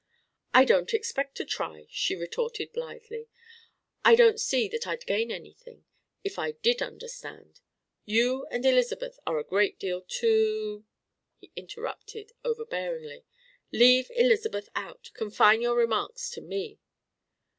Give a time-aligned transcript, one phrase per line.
[0.51, 3.27] "I don't expect to try!" she retorted blithely.
[4.03, 5.85] "I don't see that I'd gain anything,
[6.23, 7.61] if I did understand.
[8.03, 10.85] You and Elizabeth are a great deal too"
[11.39, 13.25] He interrupted overbearingly:
[13.71, 15.11] "Leave Elizabeth out!
[15.13, 16.79] Confine your remarks to me!"